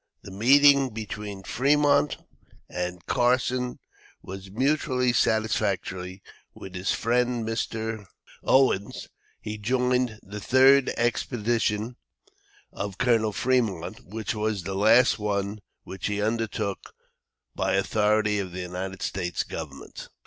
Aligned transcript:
The 0.23 0.31
meeting 0.31 0.89
between 0.89 1.43
Fremont 1.43 2.17
and 2.67 3.05
Carson 3.05 3.77
was 4.23 4.49
mutually 4.49 5.13
satisfactory. 5.13 6.23
With 6.55 6.73
his 6.73 6.91
friend, 6.91 7.47
Mr. 7.47 8.07
Owens, 8.43 9.09
he 9.41 9.59
joined 9.59 10.19
the 10.23 10.39
Third 10.41 10.89
expedition 10.97 11.97
of 12.71 12.97
Col. 12.97 13.31
Fremont, 13.31 14.03
which 14.07 14.33
was 14.33 14.63
the 14.63 14.73
last 14.73 15.19
one 15.19 15.59
which 15.83 16.07
he 16.07 16.19
undertook 16.19 16.79
by 17.53 17.75
authority 17.75 18.39
of 18.39 18.53
the 18.53 18.61
United 18.61 19.03
States 19.03 19.43
government. 19.43 20.07